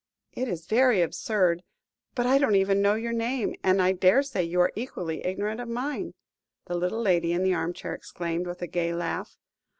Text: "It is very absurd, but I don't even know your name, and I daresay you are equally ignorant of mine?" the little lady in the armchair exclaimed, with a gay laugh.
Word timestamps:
"It 0.33 0.47
is 0.47 0.65
very 0.65 1.03
absurd, 1.03 1.61
but 2.15 2.25
I 2.25 2.39
don't 2.39 2.55
even 2.55 2.81
know 2.81 2.95
your 2.95 3.13
name, 3.13 3.53
and 3.63 3.79
I 3.79 3.91
daresay 3.91 4.41
you 4.41 4.59
are 4.61 4.73
equally 4.75 5.23
ignorant 5.23 5.61
of 5.61 5.69
mine?" 5.69 6.15
the 6.65 6.73
little 6.75 7.01
lady 7.03 7.33
in 7.33 7.43
the 7.43 7.53
armchair 7.53 7.93
exclaimed, 7.93 8.47
with 8.47 8.63
a 8.63 8.67
gay 8.67 8.95
laugh. 8.95 9.37